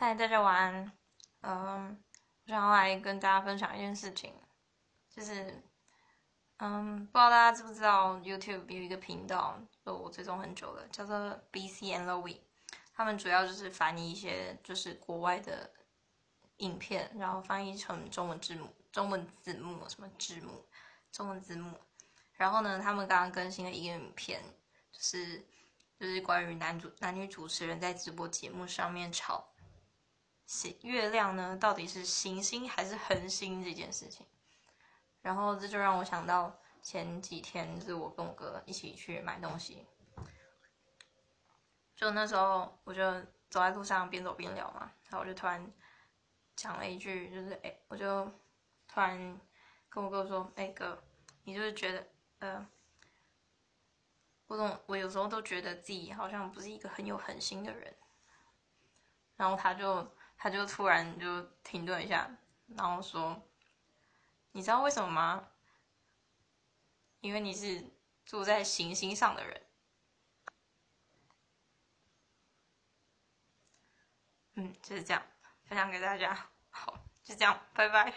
[0.00, 0.92] 嗨，大家晚安。
[1.40, 2.00] 嗯，
[2.46, 4.32] 我想要来跟大家分享一件事情，
[5.10, 5.60] 就是，
[6.58, 11.16] 嗯，不知道大家知不知道 YouTube 有一个频道，就我追踪很久了，叫做
[11.50, 12.38] BC and Louis。
[12.94, 15.68] 他们主要就是翻译一些就是国外的
[16.58, 20.64] 影片，然后翻译成中文字幕、中文字幕什么字幕、
[21.10, 21.76] 中文字幕。
[22.34, 24.40] 然后呢，他们刚刚更新了一个影片，
[24.92, 25.44] 就是
[25.98, 29.44] 就是关于男主男女主持人在直播节目上面吵，
[30.82, 34.26] 月亮呢到底是行星还是恒星这件事情。
[35.20, 39.86] 然后这就让我想到前几天，就是我跟我哥一起去买东西，
[41.94, 43.02] 就那时候我就
[43.50, 45.72] 走在路上边走边聊嘛，然后我就突然
[46.56, 48.24] 讲了一句，就是哎，我就
[48.86, 49.40] 突然
[49.88, 51.02] 跟我哥说，哎哥，
[51.44, 52.06] 你就是觉得
[52.38, 52.66] 呃。
[54.46, 57.94] 我总我有时候都觉得自己好像不是一个很有恒心的人，
[59.36, 62.30] 然后他就他就突然就停顿一下，
[62.68, 63.42] 然后说
[64.52, 65.48] ：“你知道为什么吗？
[67.20, 67.84] 因为你是
[68.24, 69.62] 住在行星上的人。”
[74.54, 75.22] 嗯，就是这样，
[75.64, 76.48] 分享给大家。
[76.70, 78.14] 好，就这样，拜拜。